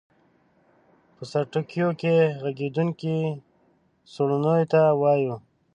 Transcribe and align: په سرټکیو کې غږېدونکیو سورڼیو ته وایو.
په 1.15 1.23
سرټکیو 1.31 1.89
کې 2.01 2.13
غږېدونکیو 2.41 3.39
سورڼیو 4.13 4.69
ته 4.71 4.81
وایو. 5.01 5.35